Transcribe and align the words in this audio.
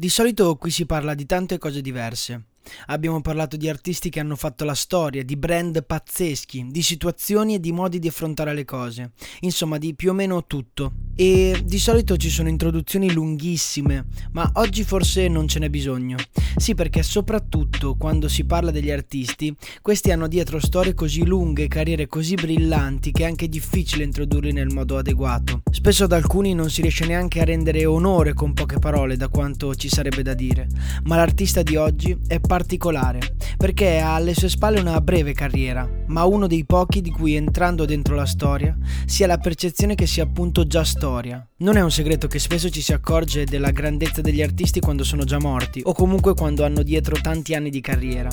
Di 0.00 0.08
solito 0.08 0.56
qui 0.56 0.70
si 0.70 0.86
parla 0.86 1.12
di 1.12 1.26
tante 1.26 1.58
cose 1.58 1.82
diverse. 1.82 2.49
Abbiamo 2.86 3.20
parlato 3.20 3.56
di 3.56 3.68
artisti 3.68 4.10
che 4.10 4.20
hanno 4.20 4.36
fatto 4.36 4.64
la 4.64 4.74
storia, 4.74 5.24
di 5.24 5.36
brand 5.36 5.84
pazzeschi, 5.84 6.68
di 6.70 6.82
situazioni 6.82 7.54
e 7.54 7.60
di 7.60 7.72
modi 7.72 7.98
di 7.98 8.08
affrontare 8.08 8.54
le 8.54 8.64
cose, 8.64 9.12
insomma 9.40 9.78
di 9.78 9.94
più 9.94 10.10
o 10.10 10.14
meno 10.14 10.46
tutto. 10.46 10.92
E 11.14 11.60
di 11.64 11.78
solito 11.78 12.16
ci 12.16 12.30
sono 12.30 12.48
introduzioni 12.48 13.12
lunghissime, 13.12 14.06
ma 14.32 14.50
oggi 14.54 14.84
forse 14.84 15.28
non 15.28 15.48
ce 15.48 15.58
n'è 15.58 15.68
bisogno. 15.68 16.16
Sì, 16.56 16.74
perché 16.74 17.02
soprattutto 17.02 17.96
quando 17.96 18.26
si 18.26 18.44
parla 18.44 18.70
degli 18.70 18.90
artisti, 18.90 19.54
questi 19.82 20.10
hanno 20.12 20.28
dietro 20.28 20.58
storie 20.58 20.94
così 20.94 21.26
lunghe, 21.26 21.68
carriere 21.68 22.06
così 22.06 22.34
brillanti 22.34 23.12
che 23.12 23.24
è 23.24 23.26
anche 23.26 23.48
difficile 23.48 24.04
introdurli 24.04 24.52
nel 24.52 24.72
modo 24.72 24.96
adeguato. 24.96 25.62
Spesso 25.70 26.04
ad 26.04 26.12
alcuni 26.12 26.54
non 26.54 26.70
si 26.70 26.80
riesce 26.80 27.04
neanche 27.04 27.40
a 27.40 27.44
rendere 27.44 27.84
onore 27.84 28.32
con 28.32 28.54
poche 28.54 28.78
parole 28.78 29.16
da 29.16 29.28
quanto 29.28 29.74
ci 29.74 29.88
sarebbe 29.88 30.22
da 30.22 30.32
dire, 30.32 30.68
ma 31.04 31.16
l'artista 31.16 31.62
di 31.62 31.76
oggi 31.76 32.16
è 32.26 32.40
particolare, 32.50 33.20
perché 33.56 34.00
ha 34.00 34.16
alle 34.16 34.34
sue 34.34 34.48
spalle 34.48 34.80
una 34.80 35.00
breve 35.00 35.32
carriera, 35.34 35.88
ma 36.08 36.24
uno 36.24 36.48
dei 36.48 36.64
pochi 36.64 37.00
di 37.00 37.12
cui 37.12 37.36
entrando 37.36 37.84
dentro 37.84 38.16
la 38.16 38.26
storia 38.26 38.76
si 39.06 39.22
ha 39.22 39.28
la 39.28 39.38
percezione 39.38 39.94
che 39.94 40.08
sia 40.08 40.24
appunto 40.24 40.66
già 40.66 40.82
storia. 40.82 41.46
Non 41.58 41.76
è 41.76 41.80
un 41.80 41.92
segreto 41.92 42.26
che 42.26 42.40
spesso 42.40 42.68
ci 42.68 42.82
si 42.82 42.92
accorge 42.92 43.44
della 43.44 43.70
grandezza 43.70 44.20
degli 44.20 44.42
artisti 44.42 44.80
quando 44.80 45.04
sono 45.04 45.22
già 45.22 45.38
morti, 45.38 45.80
o 45.84 45.92
comunque 45.92 46.34
quando 46.34 46.64
hanno 46.64 46.82
dietro 46.82 47.20
tanti 47.20 47.54
anni 47.54 47.70
di 47.70 47.80
carriera. 47.80 48.30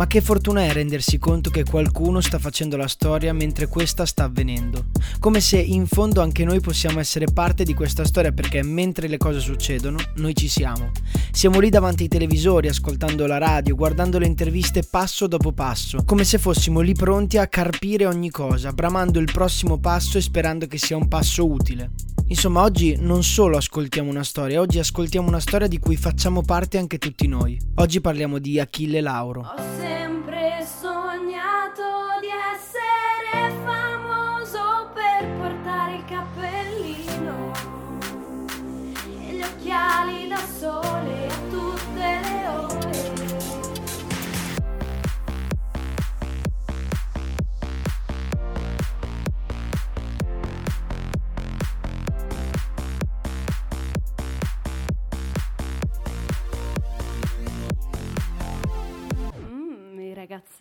Ma 0.00 0.06
che 0.06 0.22
fortuna 0.22 0.62
è 0.62 0.72
rendersi 0.72 1.18
conto 1.18 1.50
che 1.50 1.62
qualcuno 1.62 2.22
sta 2.22 2.38
facendo 2.38 2.78
la 2.78 2.88
storia 2.88 3.34
mentre 3.34 3.66
questa 3.66 4.06
sta 4.06 4.24
avvenendo. 4.24 4.86
Come 5.18 5.40
se 5.40 5.58
in 5.58 5.86
fondo 5.86 6.22
anche 6.22 6.42
noi 6.42 6.58
possiamo 6.60 7.00
essere 7.00 7.26
parte 7.26 7.64
di 7.64 7.74
questa 7.74 8.06
storia 8.06 8.32
perché 8.32 8.62
mentre 8.62 9.08
le 9.08 9.18
cose 9.18 9.40
succedono, 9.40 9.98
noi 10.14 10.34
ci 10.34 10.48
siamo. 10.48 10.90
Siamo 11.30 11.60
lì 11.60 11.68
davanti 11.68 12.04
ai 12.04 12.08
televisori, 12.08 12.68
ascoltando 12.68 13.26
la 13.26 13.36
radio, 13.36 13.74
guardando 13.74 14.18
le 14.18 14.24
interviste 14.24 14.84
passo 14.90 15.26
dopo 15.26 15.52
passo, 15.52 16.02
come 16.06 16.24
se 16.24 16.38
fossimo 16.38 16.80
lì 16.80 16.94
pronti 16.94 17.36
a 17.36 17.46
carpire 17.46 18.06
ogni 18.06 18.30
cosa, 18.30 18.72
bramando 18.72 19.18
il 19.18 19.30
prossimo 19.30 19.76
passo 19.80 20.16
e 20.16 20.22
sperando 20.22 20.66
che 20.66 20.78
sia 20.78 20.96
un 20.96 21.08
passo 21.08 21.46
utile. 21.46 21.90
Insomma, 22.28 22.62
oggi 22.62 22.96
non 22.98 23.22
solo 23.22 23.58
ascoltiamo 23.58 24.08
una 24.08 24.24
storia, 24.24 24.60
oggi 24.60 24.78
ascoltiamo 24.78 25.28
una 25.28 25.40
storia 25.40 25.66
di 25.66 25.78
cui 25.78 25.96
facciamo 25.96 26.40
parte 26.40 26.78
anche 26.78 26.96
tutti 26.96 27.26
noi. 27.26 27.60
Oggi 27.74 28.00
parliamo 28.00 28.38
di 28.38 28.58
Achille 28.58 29.02
Lauro. 29.02 29.89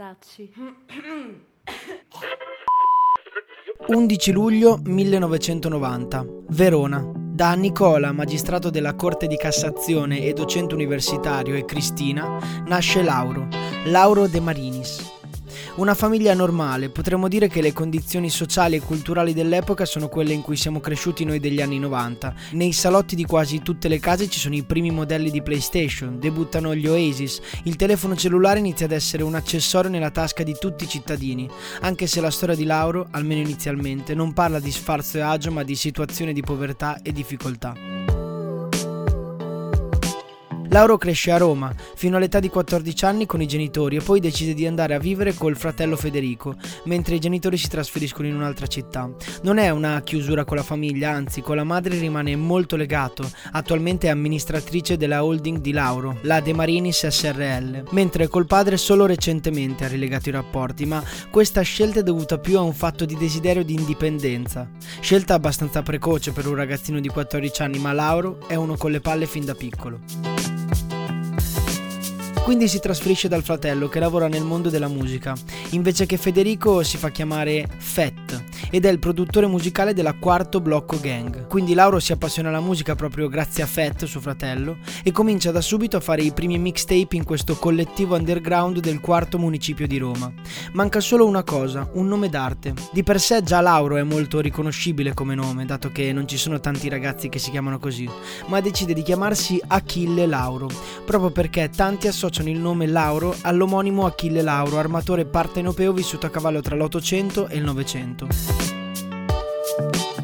I 0.10 0.50
ragazzacci. 0.50 0.52
11 3.88 4.32
luglio 4.32 4.80
1990, 4.84 6.26
Verona. 6.50 7.12
Da 7.16 7.54
Nicola, 7.54 8.12
magistrato 8.12 8.70
della 8.70 8.96
Corte 8.96 9.28
di 9.28 9.38
Cassazione 9.38 10.24
e 10.24 10.34
docente 10.34 10.74
universitario, 10.74 11.56
e 11.56 11.64
Cristina, 11.64 12.38
nasce 12.66 13.02
Lauro, 13.02 13.48
Lauro 13.86 14.28
De 14.28 14.40
Marinis. 14.42 15.19
Una 15.76 15.94
famiglia 15.94 16.34
normale, 16.34 16.90
potremmo 16.90 17.28
dire 17.28 17.48
che 17.48 17.62
le 17.62 17.72
condizioni 17.72 18.30
sociali 18.30 18.76
e 18.76 18.82
culturali 18.82 19.34
dell'epoca 19.34 19.86
sono 19.86 20.10
quelle 20.10 20.34
in 20.34 20.42
cui 20.42 20.58
siamo 20.58 20.80
cresciuti 20.82 21.24
noi 21.24 21.40
degli 21.40 21.62
anni 21.62 21.80
90. 21.80 22.34
Nei 22.52 22.74
salotti 22.74 23.16
di 23.16 23.24
quasi 23.24 23.62
tutte 23.62 23.88
le 23.88 24.00
case 24.00 24.28
ci 24.28 24.40
sono 24.40 24.56
i 24.56 24.64
primi 24.64 24.92
modelli 24.92 25.30
di 25.30 25.42
PlayStation, 25.42 26.20
debuttano 26.20 26.76
gli 26.76 26.88
Oasis, 26.88 27.40
il 27.64 27.78
telefono 27.78 28.16
cellulare 28.16 28.60
inizia 28.60 28.88
ad 28.88 28.92
essere 28.92 29.24
un 29.24 29.36
accessorio 29.36 29.90
nella 29.90 30.12
tasca 30.12 30.44
di 30.44 30.56
tutti 30.60 30.84
i 30.84 30.90
cittadini, 30.90 31.50
anche 31.82 32.08
se 32.08 32.20
la 32.20 32.32
storia 32.32 32.56
di 32.56 32.66
Lauro, 32.66 33.08
almeno 33.12 33.42
inizialmente, 33.42 34.14
non 34.14 34.34
parla 34.34 34.60
di 34.60 34.72
sfarzo 34.72 35.18
e 35.18 35.22
agio 35.22 35.52
ma 35.52 35.64
di 35.64 35.76
situazione 35.76 36.34
di 36.34 36.42
povertà 36.42 37.00
e 37.02 37.14
difficoltà. 37.14 37.99
Lauro 40.72 41.00
cresce 41.00 41.32
a 41.32 41.38
Roma 41.38 41.74
fino 41.96 42.18
all'età 42.18 42.40
di 42.40 42.48
14 42.48 43.06
anni 43.06 43.26
con 43.26 43.42
i 43.42 43.48
genitori 43.48 43.96
e 43.96 44.02
poi 44.02 44.20
decide 44.20 44.54
di 44.54 44.68
andare 44.68 44.94
a 44.94 45.00
vivere 45.00 45.34
col 45.34 45.58
fratello 45.58 45.96
Federico, 45.96 46.56
mentre 46.84 47.16
i 47.16 47.20
genitori 47.20 47.58
si 47.58 47.68
trasferiscono 47.68 48.28
in 48.28 48.36
un'altra 48.36 48.68
città. 48.68 49.10
Non 49.42 49.58
è 49.58 49.72
una 49.72 50.00
chiusura 50.04 50.46
con 50.46 50.58
la 50.58 50.64
famiglia, 50.64 51.10
anzi 51.10 51.42
con 51.42 51.56
la 51.56 51.64
madre 51.64 51.98
rimane 51.98 52.36
molto 52.36 52.76
legato, 52.76 53.28
attualmente 53.54 54.08
è 54.08 54.12
amministratrice 54.12 54.96
della 54.96 55.24
holding 55.24 55.58
di 55.58 55.72
Lauro, 55.72 56.20
la 56.22 56.40
De 56.40 56.54
Marinis 56.54 57.08
SRL, 57.08 57.86
mentre 57.90 58.28
col 58.28 58.46
padre 58.46 58.78
solo 58.78 59.08
recentemente 59.08 59.86
ha 59.86 59.88
rilegato 59.88 60.30
i 60.30 60.34
rapporti, 60.34 60.86
ma 60.86 61.04
questa 61.32 61.62
scelta 61.62 62.02
è 62.02 62.04
dovuta 62.04 62.38
più 62.38 62.60
a 62.60 62.62
un 62.62 62.74
fatto 62.74 63.06
di 63.06 63.16
desiderio 63.16 63.64
di 63.64 63.74
indipendenza. 63.74 64.70
Scelta 65.00 65.34
abbastanza 65.34 65.82
precoce 65.82 66.32
per 66.32 66.46
un 66.46 66.54
ragazzino 66.54 67.00
di 67.00 67.10
14 67.10 67.64
anni, 67.64 67.80
ma 67.80 67.92
Lauro 67.92 68.38
è 68.46 68.54
uno 68.54 68.78
con 68.78 68.92
le 68.92 69.00
palle 69.00 69.26
fin 69.26 69.46
da 69.46 69.56
piccolo. 69.56 70.29
Quindi 72.50 72.68
si 72.68 72.80
trasferisce 72.80 73.28
dal 73.28 73.44
fratello 73.44 73.88
che 73.90 74.00
lavora 74.00 74.28
nel 74.28 74.42
mondo 74.42 74.72
della 74.72 74.88
musica. 74.88 75.36
Invece 75.74 76.08
che 76.08 76.18
Federico 76.18 76.82
si 76.82 76.98
fa 76.98 77.12
chiamare 77.12 77.68
Fett 77.78 78.09
ed 78.70 78.86
è 78.86 78.90
il 78.90 79.00
produttore 79.00 79.48
musicale 79.48 79.94
della 79.94 80.14
Quarto 80.14 80.62
Blocco 80.62 81.00
Gang. 81.00 81.48
Quindi 81.48 81.74
Lauro 81.74 82.00
si 82.00 82.12
appassiona 82.12 82.50
alla 82.50 82.60
musica 82.60 82.96
proprio 82.96 83.28
grazie 83.28 83.64
a 83.64 83.68
Fett, 83.68 84.06
suo 84.06 84.20
fratello, 84.20 84.78
e 85.04 85.12
comincia 85.12 85.52
da 85.52 85.62
subito 85.62 85.98
a 85.98 86.02
fare 86.02 86.22
i 86.22 86.32
primi 86.32 86.58
mixtape 86.58 87.16
in 87.16 87.24
questo 87.24 87.56
collettivo 87.56 88.16
underground 88.16 88.80
del 88.80 89.00
quarto 89.00 89.38
municipio 89.38 89.88
di 89.88 89.98
Roma. 89.98 90.32
Manca 90.74 91.00
solo 91.00 91.26
una 91.26 91.44
cosa, 91.44 91.90
un 91.94 92.08
nome 92.08 92.30
d'arte. 92.30 92.74
Di 92.92 93.04
per 93.04 93.20
sé 93.20 93.42
già 93.44 93.62
Lauro 93.62 93.98
è 93.98 94.04
molto 94.04 94.40
riconoscibile 94.40 95.14
come 95.14 95.36
nome, 95.36 95.66
dato 95.66 95.92
che 95.92 96.14
non 96.14 96.28
ci 96.28 96.38
sono 96.38 96.60
tanti 96.60 96.90
ragazzi 96.90 97.30
che 97.30 97.40
si 97.40 97.52
chiamano 97.52 97.80
così, 97.80 98.10
ma 98.48 98.60
decide 98.62 98.94
di 98.94 99.02
chiamarsi 99.02 99.62
Achille 99.68 100.26
Lauro, 100.26 100.70
proprio 101.06 101.32
perché 101.32 101.70
tanti 101.70 102.08
associano 102.08 102.50
il 102.50 102.60
nome 102.60 102.88
Lauro 102.88 103.36
all'omonimo 103.42 104.06
Achille 104.06 104.42
Lauro, 104.42 104.78
armatore 104.78 105.26
partenopeo 105.26 105.94
vissuto 105.94 106.26
a 106.26 106.30
cavallo 106.30 106.62
tra 106.62 106.76
l'Ottocento 106.76 107.48
e 107.48 107.58
il 107.58 107.64
Novecento. 107.64 108.59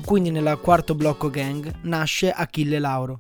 Quindi 0.06 0.30
nella 0.30 0.56
quarto 0.58 0.94
blocco 0.94 1.32
gang 1.32 1.80
nasce 1.82 2.30
Achille 2.30 2.78
Lauro. 2.78 3.18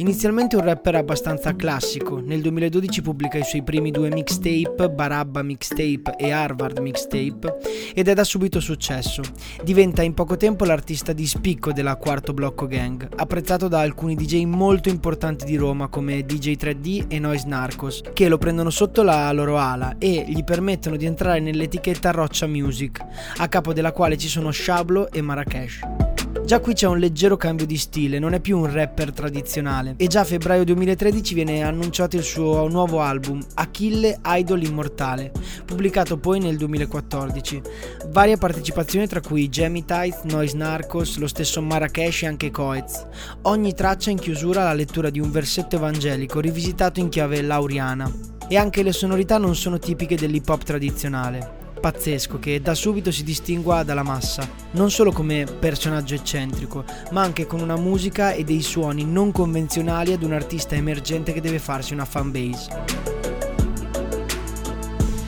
Inizialmente 0.00 0.54
un 0.54 0.62
rapper 0.62 0.94
abbastanza 0.94 1.56
classico, 1.56 2.20
nel 2.20 2.40
2012 2.40 3.02
pubblica 3.02 3.36
i 3.36 3.42
suoi 3.42 3.64
primi 3.64 3.90
due 3.90 4.10
mixtape, 4.10 4.90
Barabba 4.90 5.42
Mixtape 5.42 6.14
e 6.16 6.30
Harvard 6.30 6.78
Mixtape, 6.78 7.56
ed 7.94 8.06
è 8.06 8.14
da 8.14 8.22
subito 8.22 8.60
successo. 8.60 9.22
Diventa 9.64 10.02
in 10.02 10.14
poco 10.14 10.36
tempo 10.36 10.64
l'artista 10.64 11.12
di 11.12 11.26
spicco 11.26 11.72
della 11.72 11.96
quarto 11.96 12.32
blocco 12.32 12.68
gang, 12.68 13.08
apprezzato 13.16 13.66
da 13.66 13.80
alcuni 13.80 14.14
DJ 14.14 14.44
molto 14.44 14.88
importanti 14.88 15.44
di 15.44 15.56
Roma 15.56 15.88
come 15.88 16.22
DJ 16.24 16.52
3D 16.52 17.06
e 17.08 17.18
Noise 17.18 17.48
Narcos, 17.48 18.02
che 18.12 18.28
lo 18.28 18.38
prendono 18.38 18.70
sotto 18.70 19.02
la 19.02 19.32
loro 19.32 19.58
ala 19.58 19.96
e 19.98 20.26
gli 20.28 20.44
permettono 20.44 20.94
di 20.94 21.06
entrare 21.06 21.40
nell'etichetta 21.40 22.12
Roccia 22.12 22.46
Music, 22.46 23.04
a 23.38 23.48
capo 23.48 23.72
della 23.72 23.90
quale 23.90 24.16
ci 24.16 24.28
sono 24.28 24.52
Shablo 24.52 25.10
e 25.10 25.20
Marrakesh. 25.22 26.07
Già 26.48 26.60
qui 26.60 26.72
c'è 26.72 26.86
un 26.86 26.96
leggero 26.96 27.36
cambio 27.36 27.66
di 27.66 27.76
stile, 27.76 28.18
non 28.18 28.32
è 28.32 28.40
più 28.40 28.56
un 28.56 28.72
rapper 28.72 29.12
tradizionale 29.12 29.96
e 29.98 30.06
già 30.06 30.20
a 30.20 30.24
febbraio 30.24 30.64
2013 30.64 31.34
viene 31.34 31.62
annunciato 31.62 32.16
il 32.16 32.22
suo 32.22 32.66
nuovo 32.68 33.02
album, 33.02 33.44
Achille 33.52 34.18
Idol 34.24 34.62
Immortale, 34.62 35.30
pubblicato 35.66 36.16
poi 36.16 36.40
nel 36.40 36.56
2014. 36.56 37.60
Varie 38.08 38.38
partecipazioni 38.38 39.06
tra 39.06 39.20
cui 39.20 39.50
Jamie 39.50 39.84
Tithe, 39.84 40.20
Noise 40.22 40.56
Narcos, 40.56 41.18
lo 41.18 41.26
stesso 41.26 41.60
Marrakesh 41.60 42.22
e 42.22 42.28
anche 42.28 42.50
Coez. 42.50 43.06
Ogni 43.42 43.74
traccia 43.74 44.08
in 44.08 44.18
chiusura 44.18 44.64
la 44.64 44.72
lettura 44.72 45.10
di 45.10 45.20
un 45.20 45.30
versetto 45.30 45.76
evangelico 45.76 46.40
rivisitato 46.40 46.98
in 46.98 47.10
chiave 47.10 47.42
lauriana. 47.42 48.10
E 48.48 48.56
anche 48.56 48.82
le 48.82 48.92
sonorità 48.92 49.36
non 49.36 49.54
sono 49.54 49.78
tipiche 49.78 50.16
dell'hip 50.16 50.48
hop 50.48 50.62
tradizionale 50.62 51.57
pazzesco 51.78 52.38
che 52.38 52.60
da 52.60 52.74
subito 52.74 53.10
si 53.10 53.24
distingua 53.24 53.82
dalla 53.82 54.02
massa, 54.02 54.48
non 54.72 54.90
solo 54.90 55.12
come 55.12 55.44
personaggio 55.44 56.14
eccentrico, 56.14 56.84
ma 57.12 57.22
anche 57.22 57.46
con 57.46 57.60
una 57.60 57.76
musica 57.76 58.32
e 58.32 58.44
dei 58.44 58.62
suoni 58.62 59.04
non 59.04 59.32
convenzionali 59.32 60.12
ad 60.12 60.22
un 60.22 60.32
artista 60.32 60.74
emergente 60.74 61.32
che 61.32 61.40
deve 61.40 61.58
farsi 61.58 61.92
una 61.92 62.04
fanbase. 62.04 63.16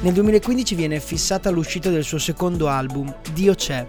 Nel 0.03 0.13
2015 0.15 0.75
viene 0.75 1.01
fissata 1.01 1.51
l'uscita 1.51 1.91
del 1.91 2.05
suo 2.05 2.19
secondo 2.19 2.69
album, 2.69 3.15
Dio 3.33 3.55
c'è, 3.55 3.87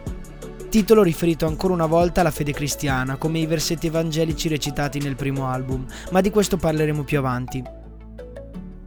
titolo 0.70 1.04
riferito 1.04 1.46
ancora 1.46 1.74
una 1.74 1.86
volta 1.86 2.22
alla 2.22 2.32
fede 2.32 2.52
cristiana, 2.52 3.16
come 3.16 3.40
i 3.40 3.46
versetti 3.46 3.88
evangelici 3.88 4.48
recitati 4.48 5.00
nel 5.00 5.16
primo 5.16 5.48
album, 5.48 5.86
ma 6.12 6.22
di 6.22 6.30
questo 6.30 6.58
parleremo 6.58 7.04
più 7.04 7.18
avanti 7.18 7.80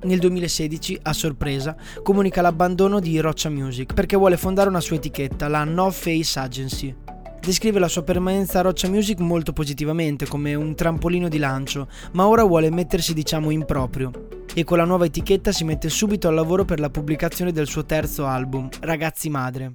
nel 0.04 0.18
2016, 0.18 1.00
a 1.02 1.12
sorpresa, 1.12 1.76
comunica 2.02 2.40
l'abbandono 2.40 3.00
di 3.00 3.18
Roccia 3.20 3.48
Music 3.48 3.92
perché 3.92 4.16
vuole 4.16 4.36
fondare 4.36 4.68
una 4.68 4.80
sua 4.80 4.96
etichetta, 4.96 5.48
la 5.48 5.64
No 5.64 5.90
Face 5.90 6.38
Agency. 6.38 6.94
Descrive 7.44 7.78
la 7.78 7.88
sua 7.88 8.02
permanenza 8.02 8.60
a 8.60 8.62
Roccia 8.62 8.88
Music 8.88 9.18
molto 9.18 9.52
positivamente, 9.52 10.26
come 10.26 10.54
un 10.54 10.74
trampolino 10.74 11.28
di 11.28 11.36
lancio, 11.36 11.88
ma 12.12 12.26
ora 12.26 12.42
vuole 12.42 12.70
mettersi 12.70 13.12
diciamo 13.12 13.50
in 13.50 13.66
proprio. 13.66 14.10
E 14.54 14.64
con 14.64 14.78
la 14.78 14.84
nuova 14.84 15.04
etichetta 15.04 15.52
si 15.52 15.64
mette 15.64 15.90
subito 15.90 16.28
al 16.28 16.34
lavoro 16.34 16.64
per 16.64 16.80
la 16.80 16.88
pubblicazione 16.88 17.52
del 17.52 17.66
suo 17.66 17.84
terzo 17.84 18.24
album, 18.26 18.68
Ragazzi 18.80 19.28
Madre. 19.28 19.72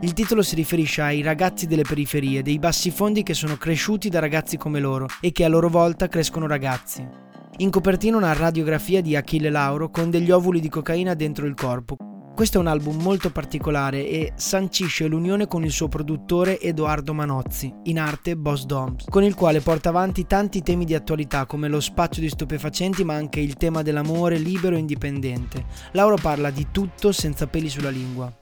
Il 0.00 0.14
titolo 0.14 0.40
si 0.40 0.54
riferisce 0.54 1.02
ai 1.02 1.20
ragazzi 1.20 1.66
delle 1.66 1.82
periferie, 1.82 2.42
dei 2.42 2.58
bassi 2.58 2.90
fondi 2.90 3.22
che 3.22 3.34
sono 3.34 3.56
cresciuti 3.56 4.08
da 4.08 4.18
ragazzi 4.18 4.56
come 4.56 4.80
loro 4.80 5.06
e 5.20 5.30
che 5.30 5.44
a 5.44 5.48
loro 5.48 5.68
volta 5.68 6.08
crescono 6.08 6.46
ragazzi. 6.46 7.29
In 7.60 7.68
copertina 7.68 8.16
una 8.16 8.32
radiografia 8.32 9.02
di 9.02 9.14
Achille 9.14 9.50
Lauro 9.50 9.90
con 9.90 10.08
degli 10.08 10.30
ovuli 10.30 10.60
di 10.60 10.70
cocaina 10.70 11.12
dentro 11.12 11.44
il 11.44 11.52
corpo. 11.52 11.94
Questo 12.34 12.56
è 12.56 12.60
un 12.60 12.68
album 12.68 13.02
molto 13.02 13.28
particolare 13.28 14.08
e 14.08 14.32
sancisce 14.34 15.06
l'unione 15.06 15.46
con 15.46 15.62
il 15.62 15.70
suo 15.70 15.86
produttore 15.86 16.58
Edoardo 16.58 17.12
Manozzi, 17.12 17.70
in 17.82 17.98
arte 17.98 18.34
Boss 18.34 18.64
Doms, 18.64 19.04
con 19.10 19.24
il 19.24 19.34
quale 19.34 19.60
porta 19.60 19.90
avanti 19.90 20.26
tanti 20.26 20.62
temi 20.62 20.86
di 20.86 20.94
attualità 20.94 21.44
come 21.44 21.68
lo 21.68 21.80
spaccio 21.80 22.20
di 22.20 22.30
stupefacenti 22.30 23.04
ma 23.04 23.12
anche 23.12 23.40
il 23.40 23.56
tema 23.56 23.82
dell'amore 23.82 24.38
libero 24.38 24.76
e 24.76 24.78
indipendente. 24.78 25.66
Lauro 25.92 26.16
parla 26.16 26.48
di 26.48 26.68
tutto 26.70 27.12
senza 27.12 27.46
peli 27.46 27.68
sulla 27.68 27.90
lingua. 27.90 28.39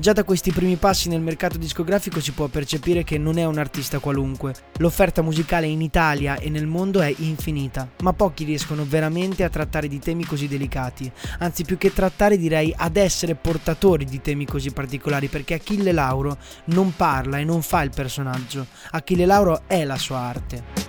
Già 0.00 0.12
da 0.12 0.22
questi 0.22 0.52
primi 0.52 0.76
passi 0.76 1.08
nel 1.08 1.20
mercato 1.20 1.58
discografico 1.58 2.20
si 2.20 2.30
può 2.30 2.46
percepire 2.46 3.02
che 3.02 3.18
non 3.18 3.36
è 3.36 3.44
un 3.44 3.58
artista 3.58 3.98
qualunque. 3.98 4.54
L'offerta 4.76 5.22
musicale 5.22 5.66
in 5.66 5.80
Italia 5.80 6.36
e 6.36 6.50
nel 6.50 6.68
mondo 6.68 7.00
è 7.00 7.12
infinita, 7.18 7.90
ma 8.02 8.12
pochi 8.12 8.44
riescono 8.44 8.84
veramente 8.86 9.42
a 9.42 9.48
trattare 9.48 9.88
di 9.88 9.98
temi 9.98 10.24
così 10.24 10.46
delicati. 10.46 11.10
Anzi, 11.40 11.64
più 11.64 11.76
che 11.78 11.92
trattare 11.92 12.38
direi 12.38 12.72
ad 12.76 12.96
essere 12.96 13.34
portatori 13.34 14.04
di 14.04 14.20
temi 14.20 14.46
così 14.46 14.70
particolari, 14.70 15.26
perché 15.26 15.54
Achille 15.54 15.90
Lauro 15.90 16.38
non 16.66 16.94
parla 16.94 17.38
e 17.38 17.44
non 17.44 17.60
fa 17.62 17.82
il 17.82 17.90
personaggio. 17.92 18.68
Achille 18.92 19.26
Lauro 19.26 19.62
è 19.66 19.84
la 19.84 19.98
sua 19.98 20.18
arte 20.18 20.87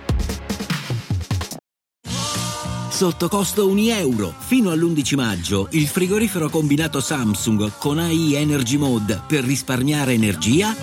sotto 3.00 3.30
costo 3.30 3.66
1 3.66 3.80
euro. 3.94 4.34
Fino 4.36 4.68
all'11 4.68 5.14
maggio 5.14 5.68
il 5.70 5.86
frigorifero 5.86 6.50
combinato 6.50 7.00
Samsung 7.00 7.78
con 7.78 7.98
AI 7.98 8.34
Energy 8.34 8.76
Mode 8.76 9.22
per 9.26 9.42
risparmiare 9.42 10.12
energia 10.12 10.76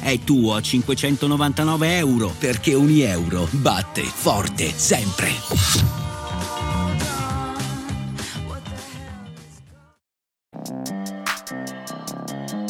è 0.00 0.18
tuo 0.18 0.56
a 0.56 0.60
599 0.60 1.96
euro 1.96 2.34
perché 2.36 2.74
1 2.74 2.90
euro 3.04 3.46
batte 3.52 4.02
forte 4.02 4.72
sempre. 4.74 5.30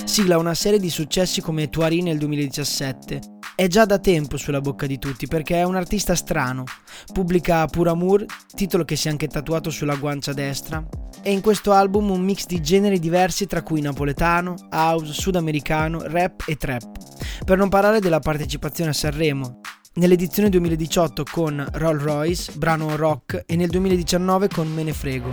Sigla 0.05 0.37
una 0.37 0.55
serie 0.55 0.79
di 0.79 0.91
successi 0.91 1.41
come 1.41 1.71
Tuari 1.71 2.03
nel 2.03 2.19
2017 2.19 3.40
è 3.61 3.69
già 3.69 3.85
da 3.85 3.99
tempo 3.99 4.39
sulla 4.39 4.63
bocca 4.63 4.87
di 4.87 4.99
tutti 4.99 5.27
perché 5.27 5.57
è 5.57 5.65
un 5.65 5.77
artista 5.77 6.15
strano. 6.15 6.65
Pubblica 7.13 7.67
Pur 7.67 7.89
Amour, 7.89 8.25
titolo 8.55 8.87
che 8.87 8.97
si 8.97 9.07
è 9.07 9.11
anche 9.11 9.29
tatuato 9.29 9.69
sulla 9.69 9.97
guancia 9.97 10.33
destra, 10.33 10.83
e 11.21 11.31
in 11.31 11.43
questo 11.43 11.73
album 11.73 12.09
un 12.09 12.23
mix 12.23 12.47
di 12.47 12.63
generi 12.63 12.99
diversi 12.99 13.45
tra 13.47 13.63
cui 13.63 13.83
napoletano, 13.83 14.55
house, 14.71 15.13
sudamericano, 15.13 16.01
rap 16.05 16.45
e 16.47 16.57
trap. 16.57 17.45
Per 17.45 17.59
non 17.59 17.69
parlare 17.69 18.01
della 18.01 18.21
partecipazione 18.21 18.93
a 18.93 18.95
Sanremo, 18.95 19.61
nell'edizione 19.97 20.49
2018 20.49 21.25
con 21.31 21.63
Rolls 21.73 22.03
Royce, 22.03 22.53
brano 22.57 22.97
rock, 22.97 23.43
e 23.45 23.57
nel 23.57 23.69
2019 23.69 24.49
con 24.49 24.73
Me 24.73 24.85
ne 24.85 24.95
frego. 24.95 25.29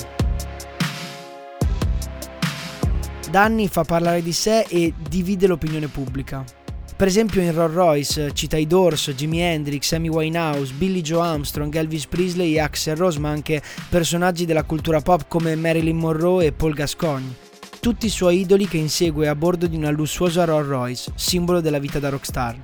Da 3.31 3.43
anni 3.43 3.69
fa 3.69 3.85
parlare 3.85 4.21
di 4.21 4.33
sé 4.33 4.65
e 4.67 4.93
divide 5.07 5.47
l'opinione 5.47 5.87
pubblica. 5.87 6.43
Per 6.97 7.07
esempio 7.07 7.41
in 7.41 7.53
Rolls 7.53 7.75
Royce 7.75 8.33
cita 8.33 8.57
i 8.57 8.65
Doors, 8.65 9.11
Jimi 9.11 9.39
Hendrix, 9.39 9.91
Amy 9.91 10.09
Winehouse, 10.09 10.73
Billy 10.73 11.01
Joe 11.01 11.21
Armstrong, 11.21 11.73
Elvis 11.75 12.07
Presley 12.07 12.55
e 12.55 12.59
Axel 12.59 12.95
Rose, 12.95 13.19
ma 13.19 13.29
anche 13.29 13.61
personaggi 13.87 14.45
della 14.45 14.63
cultura 14.63 14.99
pop 14.99 15.25
come 15.27 15.55
Marilyn 15.55 15.95
Monroe 15.95 16.47
e 16.47 16.53
Paul 16.53 16.73
Gascogne. 16.73 17.35
Tutti 17.79 18.07
i 18.07 18.09
suoi 18.09 18.39
idoli 18.39 18.67
che 18.67 18.77
insegue 18.77 19.27
a 19.27 19.35
bordo 19.35 19.67
di 19.67 19.75
una 19.75 19.91
lussuosa 19.91 20.43
Rolls 20.43 20.67
Royce, 20.67 21.11
simbolo 21.13 21.61
della 21.61 21.77
vita 21.77 21.99
da 21.99 22.09
rockstar. 22.09 22.59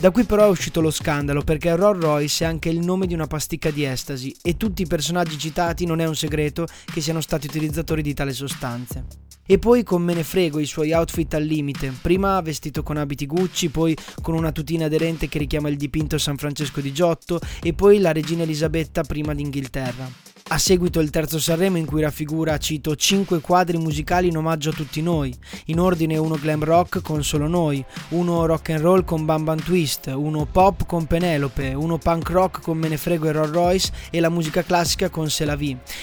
Da 0.00 0.10
qui 0.10 0.24
però 0.24 0.46
è 0.46 0.50
uscito 0.50 0.80
lo 0.80 0.90
scandalo 0.90 1.42
perché 1.42 1.76
Rolls 1.76 2.02
Royce 2.02 2.44
è 2.44 2.48
anche 2.48 2.68
il 2.68 2.80
nome 2.80 3.06
di 3.06 3.14
una 3.14 3.28
pasticca 3.28 3.70
di 3.70 3.84
estasi 3.84 4.34
e 4.42 4.56
tutti 4.56 4.82
i 4.82 4.86
personaggi 4.86 5.38
citati 5.38 5.86
non 5.86 6.00
è 6.00 6.06
un 6.08 6.16
segreto 6.16 6.66
che 6.92 7.00
siano 7.00 7.20
stati 7.20 7.46
utilizzatori 7.46 8.02
di 8.02 8.14
tale 8.14 8.32
sostanze. 8.32 9.25
E 9.46 9.58
poi 9.58 9.84
con 9.84 10.02
Me 10.02 10.12
ne 10.12 10.24
frego 10.24 10.58
i 10.58 10.66
suoi 10.66 10.92
outfit 10.92 11.32
al 11.34 11.44
limite, 11.44 11.92
prima 12.02 12.40
vestito 12.40 12.82
con 12.82 12.96
abiti 12.96 13.26
Gucci, 13.26 13.68
poi 13.68 13.96
con 14.20 14.34
una 14.34 14.52
tutina 14.52 14.86
aderente 14.86 15.28
che 15.28 15.38
richiama 15.38 15.68
il 15.68 15.76
dipinto 15.76 16.18
San 16.18 16.36
Francesco 16.36 16.80
di 16.80 16.92
Giotto 16.92 17.40
e 17.62 17.72
poi 17.72 17.98
la 18.00 18.12
regina 18.12 18.42
Elisabetta 18.42 19.02
prima 19.04 19.34
d'Inghilterra. 19.34 20.26
A 20.48 20.58
seguito 20.58 21.00
il 21.00 21.10
terzo 21.10 21.40
Sanremo 21.40 21.76
in 21.76 21.86
cui 21.86 22.02
raffigura, 22.02 22.56
cito, 22.58 22.94
cinque 22.94 23.40
quadri 23.40 23.78
musicali 23.78 24.28
in 24.28 24.36
omaggio 24.36 24.70
a 24.70 24.74
tutti 24.74 25.02
noi, 25.02 25.36
in 25.66 25.80
ordine 25.80 26.16
uno 26.18 26.36
glam 26.36 26.62
rock 26.62 27.02
con 27.02 27.24
Solo 27.24 27.48
Noi, 27.48 27.84
uno 28.10 28.46
rock 28.46 28.70
and 28.70 28.80
roll 28.80 29.04
con 29.04 29.24
Bam 29.24 29.42
Bam 29.42 29.60
Twist, 29.60 30.06
uno 30.06 30.44
pop 30.44 30.86
con 30.86 31.06
Penelope, 31.06 31.74
uno 31.74 31.98
punk 31.98 32.28
rock 32.30 32.60
con 32.62 32.78
Me 32.78 32.86
ne 32.86 32.96
frego 32.96 33.26
e 33.26 33.32
Rolls 33.32 33.52
Royce 33.52 33.92
e 34.10 34.20
la 34.20 34.28
musica 34.28 34.62
classica 34.62 35.08
con 35.08 35.30
Se 35.30 35.44
la. 35.44 35.58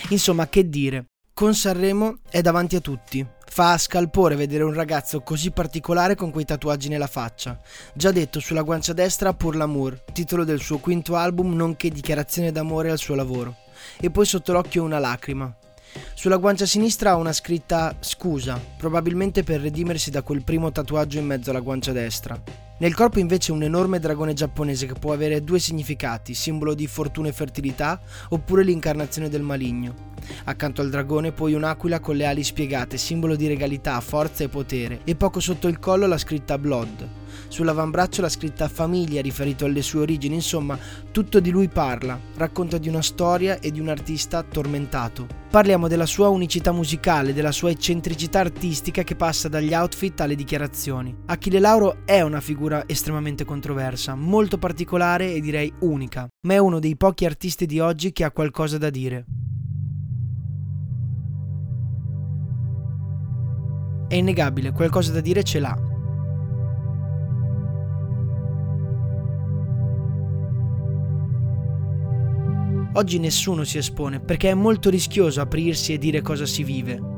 Insomma, 0.10 0.50
che 0.50 0.68
dire, 0.68 1.06
con 1.34 1.56
Sanremo 1.56 2.18
è 2.30 2.42
davanti 2.42 2.76
a 2.76 2.82
tutti. 2.82 3.26
Fa 3.54 3.78
scalpore 3.78 4.36
vedere 4.36 4.64
un 4.64 4.74
ragazzo 4.74 5.22
così 5.22 5.52
particolare 5.52 6.16
con 6.16 6.32
quei 6.32 6.44
tatuaggi 6.44 6.90
nella 6.90 7.06
faccia. 7.06 7.60
Già 7.94 8.10
detto 8.10 8.40
sulla 8.40 8.64
guancia 8.64 8.94
destra 8.94 9.32
Pour 9.34 9.56
l'amour, 9.56 10.06
titolo 10.12 10.44
del 10.44 10.60
suo 10.60 10.80
quinto 10.80 11.16
album 11.16 11.54
nonché 11.54 11.90
dichiarazione 11.90 12.52
d'amore 12.52 12.90
al 12.90 12.98
suo 12.98 13.14
lavoro. 13.14 13.58
E 14.00 14.10
poi 14.10 14.26
sotto 14.26 14.54
l'occhio 14.54 14.82
una 14.82 14.98
lacrima. 14.98 15.56
Sulla 16.16 16.38
guancia 16.38 16.66
sinistra 16.66 17.12
ha 17.12 17.16
una 17.16 17.32
scritta 17.32 17.96
scusa, 18.00 18.60
probabilmente 18.76 19.44
per 19.44 19.62
redimersi 19.62 20.10
da 20.10 20.24
quel 20.24 20.44
primo 20.44 20.72
tatuaggio 20.72 21.20
in 21.20 21.28
mezzo 21.28 21.52
alla 21.52 21.60
guancia 21.60 21.92
destra. 21.92 22.42
Nel 22.80 22.96
corpo 22.96 23.20
invece 23.20 23.52
un 23.52 23.62
enorme 23.62 24.00
dragone 24.00 24.34
giapponese 24.34 24.88
che 24.88 24.96
può 25.00 25.14
avere 25.14 25.44
due 25.44 25.60
significati, 25.60 26.34
simbolo 26.34 26.74
di 26.74 26.88
fortuna 26.88 27.28
e 27.28 27.34
fertilità, 27.34 28.02
oppure 28.30 28.64
l'incarnazione 28.64 29.30
del 29.30 29.44
maligno. 29.44 30.13
Accanto 30.46 30.82
al 30.82 30.90
dragone 30.90 31.32
poi 31.32 31.54
un'aquila 31.54 32.00
con 32.00 32.16
le 32.16 32.26
ali 32.26 32.44
spiegate, 32.44 32.98
simbolo 32.98 33.36
di 33.36 33.48
regalità, 33.48 34.00
forza 34.00 34.44
e 34.44 34.50
potere, 34.50 35.02
e 35.04 35.16
poco 35.16 35.40
sotto 35.40 35.68
il 35.68 35.80
collo 35.80 36.08
la 36.08 36.18
scritta 36.18 36.58
Blood. 36.58 37.10
Sull'avambraccio 37.48 38.22
la 38.22 38.30
scritta 38.30 38.68
Famiglia, 38.68 39.22
riferito 39.22 39.66
alle 39.66 39.82
sue 39.82 40.02
origini, 40.02 40.36
insomma, 40.36 40.78
tutto 41.12 41.40
di 41.40 41.50
lui 41.50 41.68
parla, 41.68 42.20
racconta 42.36 42.78
di 42.78 42.90
una 42.90 43.02
storia 43.02 43.60
e 43.60 43.72
di 43.72 43.80
un 43.80 43.90
artista 43.90 44.44
tormentato. 44.44 45.28
Parliamo 45.50 45.88
della 45.88 46.06
sua 46.06 46.30
unicità 46.30 46.72
musicale, 46.72 47.34
della 47.34 47.52
sua 47.52 47.70
eccentricità 47.70 48.40
artistica 48.40 49.04
che 49.04 49.16
passa 49.16 49.50
dagli 49.50 49.74
outfit 49.74 50.20
alle 50.22 50.36
dichiarazioni. 50.36 51.16
Achille 51.26 51.60
Lauro 51.60 51.98
è 52.06 52.22
una 52.22 52.42
figura 52.42 52.84
estremamente 52.88 53.46
controversa, 53.46 54.16
molto 54.16 54.58
particolare 54.58 55.34
e 55.34 55.42
direi 55.42 55.72
unica, 55.82 56.28
ma 56.48 56.54
è 56.54 56.58
uno 56.58 56.80
dei 56.80 56.96
pochi 56.96 57.26
artisti 57.26 57.66
di 57.66 57.80
oggi 57.80 58.12
che 58.12 58.24
ha 58.24 58.32
qualcosa 58.32 58.78
da 58.78 58.90
dire. 58.90 59.26
È 64.14 64.18
innegabile, 64.18 64.74
qualcosa 64.74 65.12
da 65.12 65.22
dire 65.22 65.42
ce 65.42 65.58
l'ha. 65.58 65.76
Oggi 72.94 73.18
nessuno 73.18 73.64
si 73.64 73.80
espone 73.80 74.20
perché 74.20 74.52
è 74.52 74.54
molto 74.54 74.92
rischioso 74.92 75.42
aprirsi 75.42 75.94
e 75.94 75.98
dire 75.98 76.22
cosa 76.22 76.46
si 76.46 76.64
vive. 76.64 77.13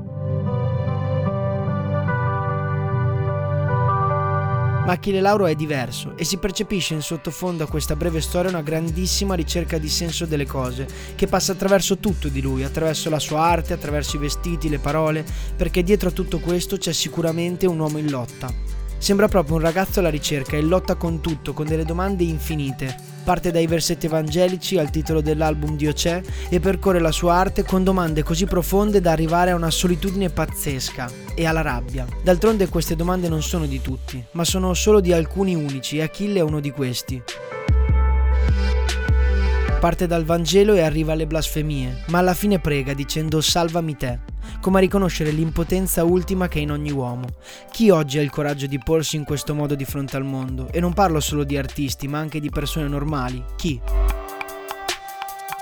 Ma 4.86 4.92
Achille 4.92 5.20
Lauro 5.20 5.48
è 5.48 5.56
diverso 5.56 6.14
e 6.16 6.24
si 6.24 6.38
percepisce 6.38 6.94
in 6.94 7.02
sottofondo 7.02 7.64
a 7.64 7.68
questa 7.68 7.96
breve 7.96 8.22
storia 8.22 8.52
una 8.52 8.62
grandissima 8.62 9.34
ricerca 9.34 9.80
di 9.80 9.90
senso 9.90 10.28
delle 10.28 10.46
cose, 10.46 10.88
che 11.16 11.26
passa 11.26 11.54
attraverso 11.54 11.98
tutto 11.98 12.28
di 12.28 12.40
lui, 12.40 12.64
attraverso 12.64 13.10
la 13.10 13.18
sua 13.18 13.42
arte, 13.42 13.74
attraverso 13.74 14.18
i 14.18 14.20
vestiti, 14.20 14.70
le 14.70 14.78
parole, 14.78 15.26
perché 15.56 15.82
dietro 15.82 16.10
a 16.10 16.12
tutto 16.12 16.38
questo 16.40 16.78
c'è 16.78 16.94
sicuramente 16.94 17.66
un 17.66 17.80
uomo 17.80 17.98
in 17.98 18.12
lotta. 18.12 18.54
Sembra 19.00 19.28
proprio 19.28 19.56
un 19.56 19.62
ragazzo 19.62 20.02
alla 20.02 20.10
ricerca 20.10 20.56
e 20.56 20.62
lotta 20.62 20.94
con 20.94 21.20
tutto, 21.20 21.54
con 21.54 21.66
delle 21.66 21.84
domande 21.84 22.24
infinite, 22.24 23.15
parte 23.26 23.50
dai 23.50 23.66
versetti 23.66 24.06
evangelici 24.06 24.78
al 24.78 24.92
titolo 24.92 25.20
dell'album 25.20 25.76
Dio 25.76 25.92
c'è 25.94 26.22
e 26.48 26.60
percorre 26.60 27.00
la 27.00 27.12
sua 27.12 27.34
arte 27.34 27.64
con 27.64 27.84
domande 27.84 28.22
così 28.22 28.46
profonde 28.46 29.02
da 29.02 29.12
arrivare 29.12 29.50
a 29.50 29.56
una 29.56 29.72
solitudine 29.72 30.30
pazzesca 30.30 31.10
e 31.34 31.46
alla 31.46 31.62
rabbia. 31.62 32.06
D'altronde 32.24 32.70
queste 32.70 32.96
domande 32.96 33.28
non 33.28 33.42
sono 33.42 33.66
di 33.66 33.82
tutti, 33.82 34.24
ma 34.34 34.46
sono 34.46 34.76
solo 34.76 35.00
di 35.00 35.12
alcuni 35.12 35.56
unici 35.56 35.98
e 35.98 36.04
Achille 36.04 36.40
è 36.40 36.44
uno 36.44 36.60
di 36.60 36.70
questi. 36.70 37.22
Parte 39.80 40.06
dal 40.06 40.24
Vangelo 40.24 40.76
e 40.76 40.82
arriva 40.82 41.14
alle 41.14 41.26
blasfemie, 41.26 42.04
ma 42.08 42.20
alla 42.20 42.36
fine 42.36 42.60
prega 42.60 42.94
dicendo 42.94 43.42
salvami 43.42 43.98
te 43.98 44.34
come 44.60 44.78
a 44.78 44.82
riconoscere 44.82 45.32
l'impotenza 45.32 46.04
ultima 46.04 46.48
che 46.48 46.60
è 46.60 46.62
in 46.62 46.72
ogni 46.72 46.92
uomo. 46.92 47.28
Chi 47.72 47.90
oggi 47.90 48.18
ha 48.18 48.22
il 48.22 48.30
coraggio 48.30 48.68
di 48.68 48.80
porsi 48.80 49.16
in 49.16 49.24
questo 49.24 49.54
modo 49.54 49.76
di 49.76 49.86
fronte 49.86 50.18
al 50.18 50.26
mondo? 50.26 50.70
E 50.72 50.80
non 50.80 50.94
parlo 50.94 51.20
solo 51.20 51.44
di 51.44 51.58
artisti, 51.58 52.08
ma 52.08 52.20
anche 52.20 52.40
di 52.40 52.50
persone 52.50 52.88
normali. 52.88 53.44
Chi? 53.56 53.82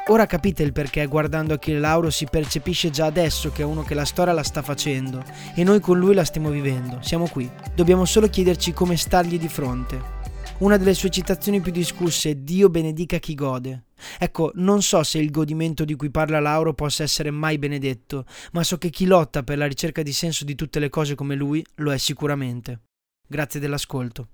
Ora 0.07 0.25
capite 0.25 0.63
il 0.63 0.73
perché 0.73 1.05
guardando 1.05 1.53
Achille 1.53 1.79
Lauro 1.79 2.09
si 2.09 2.27
percepisce 2.29 2.89
già 2.89 3.05
adesso 3.05 3.51
che 3.51 3.61
è 3.61 3.65
uno 3.65 3.83
che 3.83 3.93
la 3.93 4.03
storia 4.03 4.33
la 4.33 4.43
sta 4.43 4.61
facendo 4.61 5.23
e 5.55 5.63
noi 5.63 5.79
con 5.79 5.97
lui 5.97 6.13
la 6.13 6.25
stiamo 6.25 6.49
vivendo. 6.49 6.97
Siamo 6.99 7.27
qui. 7.27 7.49
Dobbiamo 7.73 8.03
solo 8.03 8.27
chiederci 8.27 8.73
come 8.73 8.97
stargli 8.97 9.39
di 9.39 9.47
fronte. 9.47 10.22
Una 10.63 10.77
delle 10.77 10.93
sue 10.93 11.09
citazioni 11.09 11.59
più 11.59 11.73
discusse 11.73 12.29
è 12.29 12.35
Dio 12.35 12.69
benedica 12.69 13.17
chi 13.17 13.35
gode. 13.35 13.87
Ecco, 14.17 14.53
non 14.55 14.81
so 14.81 15.03
se 15.03 15.17
il 15.17 15.29
godimento 15.29 15.83
di 15.83 15.93
cui 15.95 16.09
parla 16.09 16.39
Lauro 16.39 16.73
possa 16.73 17.03
essere 17.03 17.31
mai 17.31 17.57
benedetto, 17.57 18.25
ma 18.53 18.63
so 18.63 18.77
che 18.77 18.89
chi 18.89 19.05
lotta 19.05 19.43
per 19.43 19.57
la 19.57 19.67
ricerca 19.67 20.01
di 20.01 20.13
senso 20.13 20.45
di 20.45 20.55
tutte 20.55 20.79
le 20.79 20.87
cose 20.87 21.15
come 21.15 21.35
lui 21.35 21.61
lo 21.75 21.91
è 21.91 21.97
sicuramente. 21.97 22.79
Grazie 23.27 23.59
dell'ascolto. 23.59 24.29